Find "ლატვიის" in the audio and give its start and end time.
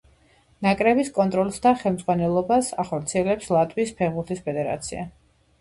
3.57-3.95